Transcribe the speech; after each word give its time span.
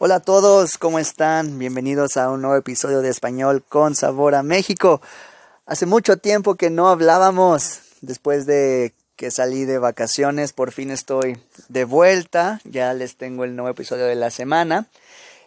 Hola 0.00 0.14
a 0.14 0.20
todos, 0.20 0.78
¿cómo 0.78 1.00
están? 1.00 1.58
Bienvenidos 1.58 2.16
a 2.16 2.30
un 2.30 2.40
nuevo 2.42 2.54
episodio 2.54 3.00
de 3.00 3.08
Español 3.08 3.64
con 3.68 3.96
Sabor 3.96 4.36
a 4.36 4.44
México. 4.44 5.02
Hace 5.66 5.86
mucho 5.86 6.18
tiempo 6.18 6.54
que 6.54 6.70
no 6.70 6.88
hablábamos, 6.88 7.80
después 8.00 8.46
de 8.46 8.92
que 9.16 9.32
salí 9.32 9.64
de 9.64 9.78
vacaciones, 9.78 10.52
por 10.52 10.70
fin 10.70 10.92
estoy 10.92 11.36
de 11.68 11.82
vuelta, 11.82 12.60
ya 12.62 12.94
les 12.94 13.16
tengo 13.16 13.42
el 13.42 13.56
nuevo 13.56 13.70
episodio 13.70 14.04
de 14.04 14.14
la 14.14 14.30
semana. 14.30 14.86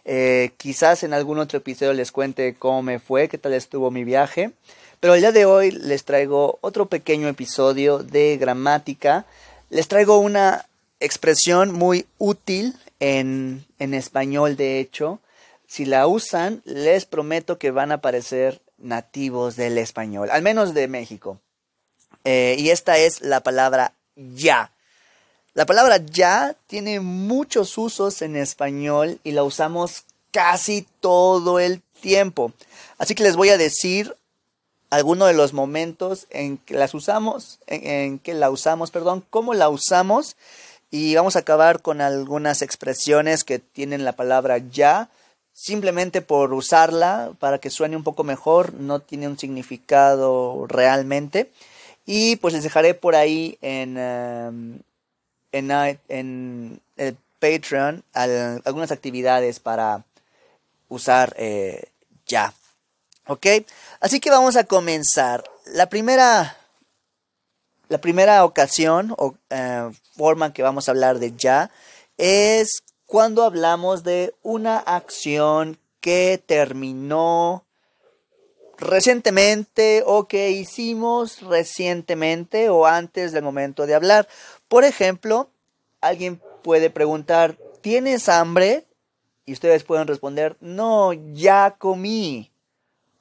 Eh, 0.04 0.50
quizás 0.58 1.02
en 1.02 1.14
algún 1.14 1.38
otro 1.38 1.56
episodio 1.56 1.94
les 1.94 2.12
cuente 2.12 2.54
cómo 2.58 2.82
me 2.82 2.98
fue, 2.98 3.30
qué 3.30 3.38
tal 3.38 3.54
estuvo 3.54 3.90
mi 3.90 4.04
viaje, 4.04 4.52
pero 5.00 5.14
el 5.14 5.20
día 5.20 5.32
de 5.32 5.46
hoy 5.46 5.70
les 5.70 6.04
traigo 6.04 6.58
otro 6.60 6.84
pequeño 6.84 7.26
episodio 7.26 8.00
de 8.00 8.36
gramática. 8.36 9.24
Les 9.70 9.88
traigo 9.88 10.18
una 10.18 10.66
expresión 11.00 11.72
muy 11.72 12.04
útil 12.18 12.74
en, 13.02 13.66
en 13.80 13.94
español, 13.94 14.56
de 14.56 14.78
hecho. 14.78 15.18
Si 15.66 15.84
la 15.84 16.06
usan, 16.06 16.62
les 16.64 17.04
prometo 17.04 17.58
que 17.58 17.72
van 17.72 17.90
a 17.90 18.00
parecer 18.00 18.62
nativos 18.78 19.56
del 19.56 19.76
español, 19.78 20.30
al 20.30 20.42
menos 20.42 20.72
de 20.72 20.86
México. 20.86 21.40
Eh, 22.24 22.54
y 22.58 22.70
esta 22.70 22.98
es 22.98 23.20
la 23.20 23.40
palabra 23.40 23.94
ya. 24.14 24.70
La 25.54 25.66
palabra 25.66 25.96
ya 25.96 26.54
tiene 26.68 27.00
muchos 27.00 27.76
usos 27.76 28.22
en 28.22 28.36
español 28.36 29.18
y 29.24 29.32
la 29.32 29.42
usamos 29.42 30.04
casi 30.30 30.86
todo 31.00 31.58
el 31.58 31.82
tiempo. 32.00 32.52
Así 32.98 33.16
que 33.16 33.24
les 33.24 33.34
voy 33.34 33.48
a 33.48 33.58
decir 33.58 34.16
algunos 34.90 35.26
de 35.26 35.34
los 35.34 35.54
momentos 35.54 36.28
en 36.30 36.56
que 36.58 36.74
las 36.74 36.94
usamos, 36.94 37.58
en 37.66 38.20
que 38.20 38.34
la 38.34 38.50
usamos, 38.50 38.92
perdón, 38.92 39.24
cómo 39.28 39.54
la 39.54 39.70
usamos 39.70 40.36
y 40.92 41.14
vamos 41.14 41.36
a 41.36 41.38
acabar 41.38 41.80
con 41.80 42.02
algunas 42.02 42.60
expresiones 42.60 43.44
que 43.44 43.58
tienen 43.58 44.04
la 44.04 44.12
palabra 44.12 44.58
ya, 44.58 45.08
simplemente 45.54 46.20
por 46.20 46.52
usarla 46.52 47.32
para 47.38 47.58
que 47.58 47.70
suene 47.70 47.96
un 47.96 48.04
poco 48.04 48.24
mejor, 48.24 48.74
no 48.74 49.00
tiene 49.00 49.26
un 49.26 49.38
significado 49.38 50.66
realmente. 50.68 51.50
Y 52.04 52.36
pues 52.36 52.52
les 52.52 52.62
dejaré 52.62 52.92
por 52.92 53.16
ahí 53.16 53.56
en, 53.62 53.96
en, 55.50 55.70
en, 56.08 56.80
el 56.98 57.16
Patreon 57.38 58.04
algunas 58.12 58.92
actividades 58.92 59.60
para 59.60 60.04
usar 60.90 61.32
eh, 61.38 61.84
ya. 62.26 62.52
¿Ok? 63.28 63.46
Así 64.00 64.20
que 64.20 64.28
vamos 64.28 64.56
a 64.56 64.64
comenzar. 64.64 65.42
La 65.72 65.88
primera 65.88 66.58
la 67.92 68.00
primera 68.00 68.42
ocasión 68.46 69.14
o 69.18 69.34
eh, 69.50 69.90
forma 70.16 70.54
que 70.54 70.62
vamos 70.62 70.88
a 70.88 70.92
hablar 70.92 71.18
de 71.18 71.36
ya 71.36 71.70
es 72.16 72.82
cuando 73.04 73.44
hablamos 73.44 74.02
de 74.02 74.34
una 74.42 74.78
acción 74.78 75.76
que 76.00 76.42
terminó 76.44 77.66
recientemente 78.78 80.04
o 80.06 80.26
que 80.26 80.52
hicimos 80.52 81.42
recientemente 81.42 82.70
o 82.70 82.86
antes 82.86 83.32
del 83.32 83.44
momento 83.44 83.84
de 83.84 83.94
hablar. 83.94 84.26
Por 84.68 84.84
ejemplo, 84.84 85.50
alguien 86.00 86.40
puede 86.62 86.88
preguntar, 86.88 87.58
¿tienes 87.82 88.30
hambre? 88.30 88.86
Y 89.44 89.52
ustedes 89.52 89.84
pueden 89.84 90.08
responder, 90.08 90.56
no, 90.60 91.12
ya 91.12 91.76
comí. 91.78 92.51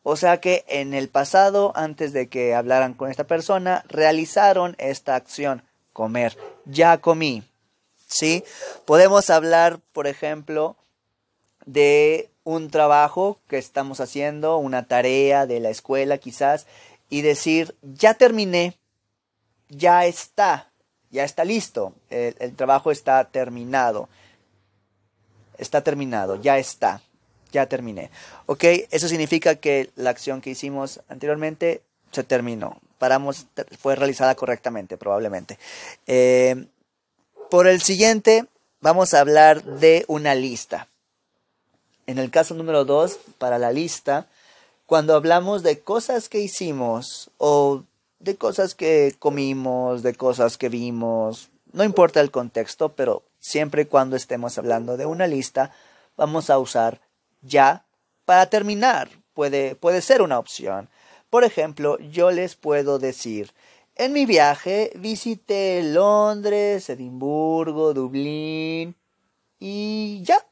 O 0.04 0.16
sea 0.16 0.40
que 0.40 0.66
en 0.68 0.94
el 0.94 1.10
pasado, 1.10 1.74
antes 1.76 2.12
de 2.12 2.28
que 2.28 2.56
hablaran 2.56 2.94
con 2.94 3.12
esta 3.12 3.26
persona, 3.26 3.84
realizaron 3.88 4.76
esta 4.80 5.16
acción, 5.16 5.64
comer. 5.94 6.38
Ya 6.66 6.98
comí. 6.98 7.44
¿Sí? 8.08 8.44
Podemos 8.86 9.30
hablar, 9.30 9.80
por 9.94 10.08
ejemplo, 10.08 10.76
de 11.66 12.30
un 12.44 12.70
trabajo 12.70 13.40
que 13.48 13.58
estamos 13.58 14.00
haciendo, 14.02 14.58
una 14.58 14.88
tarea 14.88 15.46
de 15.46 15.60
la 15.60 15.70
escuela 15.70 16.18
quizás, 16.18 16.66
y 17.10 17.22
decir, 17.22 17.76
ya 17.82 18.16
terminé, 18.16 18.78
ya 19.70 20.06
está, 20.06 20.72
ya 21.12 21.24
está 21.24 21.46
listo, 21.46 21.94
el, 22.10 22.36
el 22.40 22.56
trabajo 22.56 22.92
está 22.92 23.24
terminado, 23.26 24.10
está 25.58 25.84
terminado, 25.84 26.36
ya 26.42 26.58
está 26.58 27.02
ya 27.52 27.68
terminé. 27.68 28.10
¿Ok? 28.46 28.64
Eso 28.92 29.08
significa 29.08 29.56
que 29.56 29.90
la 29.96 30.10
acción 30.10 30.42
que 30.42 30.52
hicimos 30.52 31.02
anteriormente 31.10 31.82
se 32.12 32.24
terminó. 32.24 32.80
Paramos, 32.98 33.48
fue 33.80 33.96
realizada 33.96 34.36
correctamente, 34.36 34.98
probablemente. 34.98 35.58
Eh, 36.08 36.68
por 37.50 37.68
el 37.68 37.82
siguiente, 37.82 38.46
vamos 38.80 39.14
a 39.14 39.20
hablar 39.20 39.64
de 39.64 40.06
una 40.08 40.36
lista. 40.36 40.88
En 42.08 42.18
el 42.18 42.30
caso 42.32 42.54
número 42.54 42.86
2, 42.86 43.20
para 43.38 43.58
la 43.58 43.72
lista, 43.72 44.28
cuando 44.86 45.16
hablamos 45.16 45.64
de 45.64 45.80
cosas 45.80 46.30
que 46.30 46.40
hicimos 46.40 47.32
o 47.38 47.84
de 48.20 48.36
cosas 48.36 48.76
que 48.76 49.16
comimos, 49.18 50.04
de 50.04 50.14
cosas 50.14 50.58
que 50.58 50.70
vimos, 50.70 51.50
no 51.72 51.84
importa 51.84 52.20
el 52.20 52.32
contexto, 52.32 52.90
pero 52.90 53.24
siempre 53.40 53.84
y 53.84 53.86
cuando 53.86 54.16
estemos 54.16 54.58
hablando 54.58 54.98
de 54.98 55.06
una 55.06 55.28
lista, 55.28 55.72
vamos 56.18 56.50
a 56.50 56.60
usar 56.60 57.00
ya 57.42 57.86
para 58.26 58.50
terminar 58.50 59.10
puede, 59.34 59.76
puede 59.76 60.02
ser 60.02 60.22
una 60.22 60.40
opción. 60.40 60.90
Por 61.30 61.44
ejemplo, 61.44 61.98
yo 62.00 62.32
les 62.32 62.56
puedo 62.56 63.00
decir, 63.00 63.54
en 63.96 64.14
mi 64.14 64.26
viaje 64.26 64.92
visité 64.96 65.82
Londres, 65.84 66.90
Edimburgo, 66.90 67.94
Dublín 67.94 68.96
y 69.60 70.22
ya. 70.24 70.46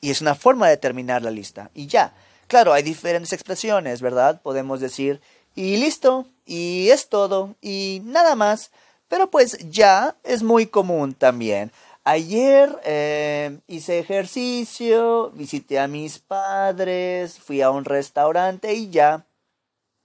Y 0.00 0.10
es 0.10 0.20
una 0.20 0.34
forma 0.34 0.68
de 0.68 0.76
terminar 0.76 1.22
la 1.22 1.30
lista. 1.30 1.70
Y 1.74 1.86
ya. 1.86 2.14
Claro, 2.46 2.72
hay 2.72 2.82
diferentes 2.82 3.32
expresiones, 3.32 4.00
¿verdad? 4.00 4.40
Podemos 4.42 4.80
decir, 4.80 5.20
y 5.54 5.76
listo, 5.76 6.26
y 6.46 6.88
es 6.90 7.08
todo, 7.08 7.54
y 7.60 8.00
nada 8.04 8.34
más. 8.34 8.70
Pero 9.08 9.30
pues 9.30 9.58
ya 9.70 10.16
es 10.24 10.42
muy 10.42 10.66
común 10.66 11.14
también. 11.14 11.72
Ayer 12.04 12.80
eh, 12.84 13.58
hice 13.66 13.98
ejercicio, 13.98 15.30
visité 15.32 15.78
a 15.78 15.86
mis 15.86 16.18
padres, 16.18 17.38
fui 17.38 17.60
a 17.60 17.70
un 17.70 17.84
restaurante 17.84 18.72
y 18.72 18.90
ya. 18.90 19.26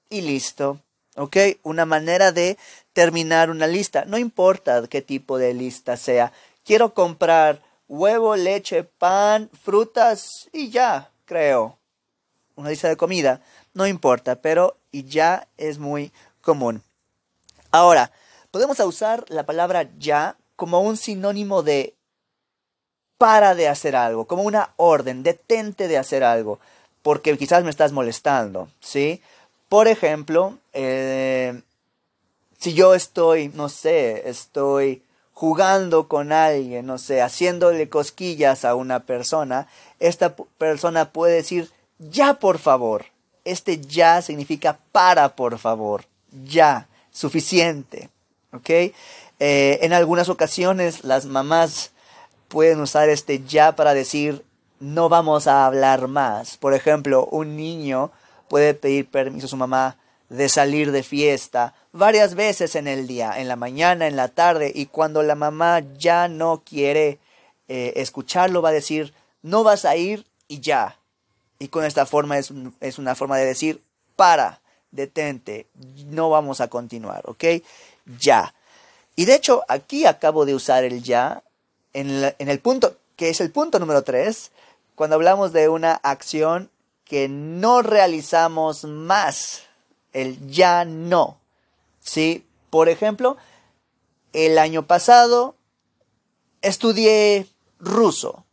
Y 0.10 0.22
listo. 0.22 0.82
¿Ok? 1.16 1.38
Una 1.64 1.86
manera 1.86 2.34
de 2.34 2.58
terminar 2.92 3.50
una 3.50 3.68
lista. 3.68 4.04
No 4.06 4.18
importa 4.18 4.86
qué 4.88 5.02
tipo 5.02 5.38
de 5.38 5.54
lista 5.54 5.96
sea. 5.96 6.34
Quiero 6.66 6.94
comprar 6.94 7.62
huevo, 7.88 8.36
leche, 8.36 8.84
pan, 8.84 9.50
frutas 9.64 10.50
y 10.52 10.70
ya, 10.70 11.12
creo. 11.24 11.78
Una 12.56 12.70
lista 12.70 12.90
de 12.90 12.98
comida. 12.98 13.42
No 13.74 13.88
importa, 13.88 14.36
pero 14.36 14.78
y 14.92 15.06
ya 15.06 15.48
es 15.58 15.80
muy 15.80 16.12
común. 16.42 16.84
Ahora, 17.72 18.12
podemos 18.52 18.80
usar 18.80 19.26
la 19.30 19.46
palabra 19.46 19.90
ya 19.98 20.38
como 20.56 20.82
un 20.82 20.98
sinónimo 20.98 21.64
de 21.64 21.94
para 23.18 23.56
de 23.56 23.68
hacer 23.68 23.96
algo, 23.96 24.26
como 24.26 24.44
una 24.44 24.72
orden, 24.78 25.24
detente 25.24 25.88
de 25.88 25.98
hacer 25.98 26.24
algo, 26.24 26.60
porque 27.02 27.38
quizás 27.38 27.64
me 27.64 27.70
estás 27.70 27.92
molestando, 27.92 28.68
¿sí? 28.82 29.22
Por 29.70 29.88
ejemplo, 29.88 30.58
eh, 30.74 31.62
si 32.60 32.74
yo 32.74 32.94
estoy, 32.94 33.50
no 33.50 33.70
sé, 33.70 34.30
estoy 34.30 35.02
jugando 35.34 36.08
con 36.08 36.32
alguien, 36.32 36.86
no 36.86 36.98
sé, 36.98 37.22
haciéndole 37.22 37.90
cosquillas 37.90 38.66
a 38.66 38.76
una 38.76 39.02
persona, 39.02 39.68
esta 40.00 40.36
persona 40.36 41.12
puede 41.12 41.36
decir, 41.36 41.72
ya 42.00 42.36
por 42.36 42.58
favor. 42.58 43.06
Este 43.44 43.80
ya 43.80 44.22
significa 44.22 44.80
para 44.92 45.36
por 45.36 45.60
favor, 45.60 46.06
ya, 46.46 46.88
suficiente, 47.12 48.10
¿ok? 48.52 48.94
Eh, 49.40 49.80
en 49.82 49.94
algunas 49.94 50.30
ocasiones 50.30 51.04
las 51.04 51.26
mamás 51.26 51.92
pueden 52.48 52.80
usar 52.80 53.10
este 53.10 53.44
ya 53.44 53.76
para 53.76 53.94
decir 53.94 54.46
no 54.80 55.10
vamos 55.10 55.48
a 55.48 55.66
hablar 55.66 56.08
más. 56.08 56.58
Por 56.58 56.74
ejemplo, 56.74 57.26
un 57.32 57.56
niño 57.56 58.12
puede 58.48 58.74
pedir 58.74 59.10
permiso 59.10 59.48
a 59.48 59.50
su 59.50 59.58
mamá 59.58 59.98
de 60.30 60.50
salir 60.50 60.92
de 60.92 61.04
fiesta 61.04 61.74
varias 61.92 62.36
veces 62.36 62.76
en 62.76 62.88
el 62.88 63.08
día, 63.08 63.34
en 63.38 63.48
la 63.48 63.56
mañana, 63.56 64.08
en 64.08 64.16
la 64.16 64.28
tarde, 64.28 64.72
y 64.74 64.88
cuando 64.88 65.24
la 65.24 65.36
mamá 65.36 65.82
ya 65.98 66.28
no 66.28 66.62
quiere 66.66 67.20
eh, 67.68 67.94
escucharlo, 67.96 68.62
va 68.62 68.70
a 68.70 68.74
decir, 68.74 69.14
no 69.42 69.64
vas 69.64 69.86
a 69.86 69.96
ir 69.96 70.26
y 70.48 70.60
ya. 70.60 70.98
Y 71.58 71.70
con 71.70 71.86
esta 71.86 72.06
forma 72.06 72.38
es, 72.38 72.52
es 72.82 73.00
una 73.00 73.16
forma 73.16 73.38
de 73.38 73.46
decir, 73.46 73.82
para, 74.16 74.60
detente, 74.92 75.68
no 76.08 76.30
vamos 76.30 76.60
a 76.60 76.68
continuar, 76.68 77.24
¿ok? 77.26 77.44
Ya. 78.20 78.54
Y 79.16 79.26
de 79.26 79.36
hecho, 79.36 79.64
aquí 79.68 80.06
acabo 80.06 80.46
de 80.46 80.56
usar 80.56 80.84
el 80.84 81.04
ya 81.04 81.44
en, 81.94 82.34
el 82.38 82.60
punto, 82.60 82.98
que 83.16 83.30
es 83.30 83.40
el 83.40 83.52
punto 83.52 83.80
número 83.80 84.04
3, 84.04 84.52
cuando 84.96 85.16
hablamos 85.16 85.54
de 85.54 85.70
una 85.70 85.94
acción 85.94 86.70
que 87.06 87.30
no 87.30 87.82
realizamos 87.82 88.84
más, 88.84 89.64
el 90.12 90.48
ya 90.48 90.84
no. 90.84 91.38
¿Sí? 92.02 92.46
Por 92.70 92.90
ejemplo, 92.90 93.38
el 94.34 94.58
año 94.58 94.86
pasado 94.86 95.56
estudié 96.62 97.48
ruso, 97.80 98.46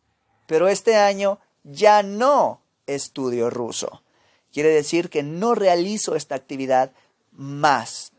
pero 0.47 0.69
este 0.69 0.97
año 0.97 1.39
ya 1.65 2.03
no 2.03 2.61
estudio 2.87 3.51
ruso. 3.51 4.03
Quiere 4.53 4.69
decir 4.69 5.11
que 5.11 5.23
no 5.23 5.55
realizo 5.55 6.15
esta 6.15 6.35
actividad 6.35 6.93
más. 7.33 8.13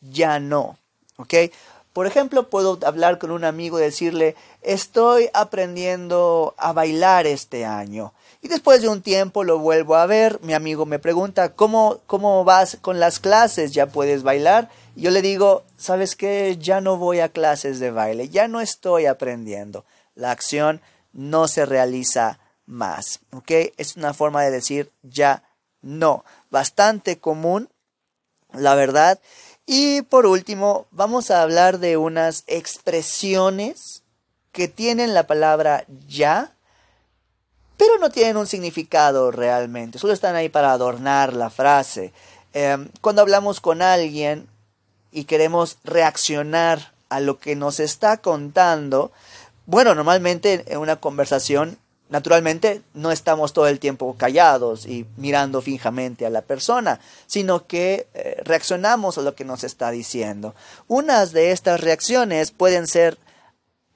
Ya 0.00 0.38
no. 0.38 0.78
¿Ok? 1.16 1.34
Por 1.92 2.06
ejemplo, 2.06 2.48
puedo 2.48 2.78
hablar 2.86 3.18
con 3.18 3.32
un 3.32 3.44
amigo 3.44 3.78
y 3.78 3.82
decirle, 3.82 4.36
estoy 4.62 5.28
aprendiendo 5.34 6.54
a 6.56 6.72
bailar 6.72 7.26
este 7.26 7.64
año. 7.64 8.12
Y 8.42 8.48
después 8.48 8.80
de 8.80 8.88
un 8.88 9.02
tiempo 9.02 9.44
lo 9.44 9.58
vuelvo 9.58 9.96
a 9.96 10.06
ver, 10.06 10.38
mi 10.42 10.54
amigo 10.54 10.86
me 10.86 10.98
pregunta, 10.98 11.54
¿cómo, 11.54 11.98
cómo 12.06 12.44
vas 12.44 12.78
con 12.80 13.00
las 13.00 13.18
clases? 13.18 13.72
¿Ya 13.72 13.86
puedes 13.86 14.22
bailar? 14.22 14.70
Y 14.94 15.02
yo 15.02 15.10
le 15.10 15.20
digo, 15.20 15.64
¿sabes 15.76 16.16
qué? 16.16 16.56
Ya 16.58 16.80
no 16.80 16.96
voy 16.96 17.20
a 17.20 17.28
clases 17.28 17.80
de 17.80 17.90
baile, 17.90 18.28
ya 18.28 18.48
no 18.48 18.60
estoy 18.60 19.06
aprendiendo. 19.06 19.84
La 20.14 20.30
acción 20.30 20.80
no 21.12 21.48
se 21.48 21.66
realiza 21.66 22.38
más. 22.66 23.20
¿Ok? 23.32 23.50
Es 23.76 23.96
una 23.96 24.14
forma 24.14 24.42
de 24.42 24.50
decir 24.50 24.90
ya 25.02 25.42
no. 25.82 26.24
Bastante 26.50 27.18
común, 27.18 27.68
la 28.52 28.74
verdad. 28.74 29.20
Y 29.66 30.02
por 30.02 30.26
último, 30.26 30.86
vamos 30.90 31.30
a 31.30 31.42
hablar 31.42 31.78
de 31.78 31.96
unas 31.96 32.44
expresiones 32.46 34.02
que 34.52 34.68
tienen 34.68 35.14
la 35.14 35.26
palabra 35.26 35.84
ya, 36.08 36.52
pero 37.76 37.98
no 37.98 38.10
tienen 38.10 38.36
un 38.36 38.46
significado 38.46 39.30
realmente, 39.30 39.98
solo 39.98 40.12
están 40.12 40.34
ahí 40.34 40.48
para 40.48 40.72
adornar 40.72 41.32
la 41.34 41.50
frase. 41.50 42.12
Em, 42.52 42.88
cuando 43.00 43.22
hablamos 43.22 43.60
con 43.60 43.80
alguien 43.80 44.48
y 45.12 45.24
queremos 45.24 45.78
reaccionar 45.84 46.92
a 47.08 47.20
lo 47.20 47.38
que 47.38 47.56
nos 47.56 47.80
está 47.80 48.16
contando, 48.18 49.12
bueno, 49.66 49.94
normalmente 49.94 50.64
en 50.66 50.78
una 50.78 50.96
conversación 50.96 51.78
Naturalmente, 52.10 52.82
no 52.92 53.12
estamos 53.12 53.52
todo 53.52 53.68
el 53.68 53.78
tiempo 53.78 54.16
callados 54.18 54.84
y 54.84 55.06
mirando 55.16 55.62
fijamente 55.62 56.26
a 56.26 56.30
la 56.30 56.42
persona, 56.42 56.98
sino 57.26 57.68
que 57.68 58.08
eh, 58.14 58.42
reaccionamos 58.44 59.16
a 59.16 59.22
lo 59.22 59.36
que 59.36 59.44
nos 59.44 59.62
está 59.62 59.92
diciendo. 59.92 60.54
Unas 60.88 61.32
de 61.32 61.52
estas 61.52 61.80
reacciones 61.80 62.50
pueden 62.50 62.88
ser 62.88 63.16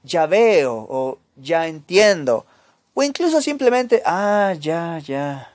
ya 0.05 0.27
veo 0.27 0.87
o 0.89 1.19
ya 1.35 1.67
entiendo, 1.67 2.47
o 2.95 3.03
incluso 3.03 3.43
simplemente, 3.43 4.01
ah, 4.07 4.55
ya, 4.61 5.01
ya. 5.01 5.53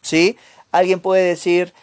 ¿Sí? 0.00 0.36
Alguien 0.70 1.00
puede 1.00 1.24
decir, 1.24 1.74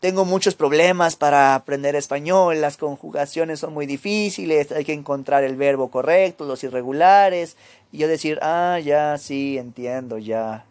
tengo 0.00 0.24
muchos 0.24 0.54
problemas 0.54 1.16
para 1.16 1.54
aprender 1.54 1.94
español, 1.94 2.60
las 2.60 2.78
conjugaciones 2.78 3.60
son 3.60 3.74
muy 3.74 3.84
difíciles, 3.86 4.72
hay 4.72 4.84
que 4.84 4.94
encontrar 4.94 5.44
el 5.44 5.56
verbo 5.56 5.90
correcto, 5.90 6.46
los 6.46 6.64
irregulares, 6.64 7.56
y 7.92 7.98
yo 7.98 8.08
decir, 8.08 8.38
ah, 8.40 8.78
ya, 8.82 9.18
sí, 9.18 9.58
entiendo, 9.58 10.16
ya. 10.16 10.64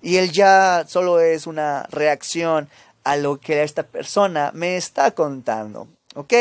Y 0.00 0.16
el 0.16 0.30
ya 0.30 0.84
solo 0.86 1.20
es 1.20 1.48
una 1.48 1.86
reacción 1.90 2.68
a 3.02 3.16
lo 3.16 3.40
que 3.40 3.64
esta 3.64 3.82
persona 3.82 4.52
me 4.54 4.76
está 4.76 5.10
contando, 5.10 5.88
¿ok? 6.14 6.32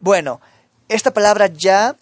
Bueno, 0.00 0.40
esta 0.88 1.12
palabra 1.12 1.48
ya 1.48 1.96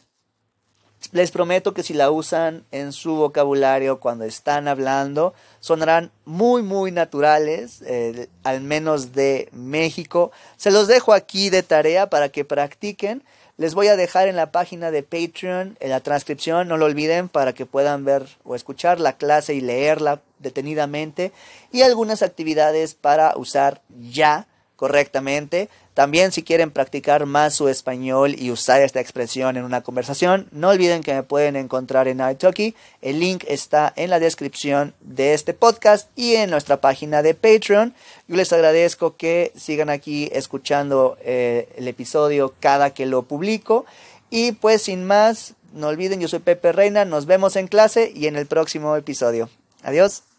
les 1.13 1.31
prometo 1.31 1.75
que 1.75 1.83
si 1.83 1.95
la 1.95 2.11
usan 2.11 2.65
en 2.71 2.93
su 2.93 3.15
vocabulario 3.17 4.01
cuando 4.01 4.25
están 4.25 4.69
hablando, 4.69 5.35
sonarán 5.61 6.11
muy, 6.25 6.63
muy 6.63 6.91
naturales, 6.91 7.83
eh, 7.87 8.29
al 8.43 8.61
menos 8.61 9.13
de 9.13 9.49
México. 9.53 10.33
Se 10.57 10.71
los 10.71 10.87
dejo 10.87 11.13
aquí 11.13 11.51
de 11.51 11.63
tarea 11.63 12.09
para 12.09 12.29
que 12.29 12.45
practiquen. 12.45 13.23
Les 13.57 13.75
voy 13.75 13.87
a 13.89 13.97
dejar 13.97 14.29
en 14.29 14.37
la 14.37 14.51
página 14.51 14.91
de 14.91 15.03
Patreon, 15.03 15.77
en 15.79 15.91
la 15.91 16.01
transcripción, 16.01 16.67
no 16.67 16.77
lo 16.77 16.87
olviden, 16.87 17.29
para 17.29 17.53
que 17.53 17.67
puedan 17.67 18.05
ver 18.05 18.27
o 18.43 18.57
escuchar 18.57 18.99
la 18.99 19.17
clase 19.17 19.55
y 19.55 19.61
leerla 19.61 20.23
detenidamente. 20.39 21.33
Y 21.71 21.83
algunas 21.83 22.23
actividades 22.23 22.95
para 22.95 23.37
usar 23.37 23.81
ya 24.11 24.49
correctamente. 24.77 25.69
También 25.95 26.33
si 26.33 26.43
quieren 26.43 26.73
practicar 26.73 27.25
más 27.25 27.55
su 27.55 27.69
español 27.69 28.35
y 28.37 28.51
usar 28.51 28.83
esta 28.83 29.01
expresión 29.01 29.57
en 29.57 29.65
una 29.65 29.83
conversación, 29.83 30.49
no 30.51 30.71
olviden 30.71 31.03
que 31.03 31.15
me 31.15 31.23
pueden 31.23 31.55
encontrar 31.55 32.09
en 32.09 32.21
iTalki. 32.21 32.75
El 33.01 33.21
link 33.21 33.45
está 33.47 33.93
en 33.95 34.11
la 34.11 34.19
descripción 34.19 34.95
de 35.01 35.35
este 35.35 35.55
podcast 35.55 36.11
y 36.17 36.35
en 36.35 36.51
nuestra 36.51 36.81
página 36.81 37.23
de 37.23 37.35
Patreon. 37.35 37.95
Yo 38.27 38.37
les 38.37 38.53
agradezco 38.53 39.17
que 39.17 39.53
sigan 39.57 39.89
aquí 39.89 40.29
escuchando 40.33 41.17
eh, 41.23 41.69
el 41.77 41.87
episodio 41.87 42.55
cada 42.59 42.91
que 42.91 43.07
lo 43.07 43.23
publico. 43.23 43.87
Y 44.31 44.53
pues 44.53 44.83
sin 44.83 45.05
más, 45.05 45.55
no 45.73 45.89
olviden, 45.89 46.21
yo 46.21 46.27
soy 46.27 46.41
Pepe 46.41 46.73
Reina, 46.73 47.05
nos 47.05 47.27
vemos 47.27 47.55
en 47.55 47.69
clase 47.69 48.11
y 48.13 48.27
en 48.27 48.35
el 48.35 48.47
próximo 48.47 48.97
episodio. 48.97 49.49
Adiós. 49.85 50.34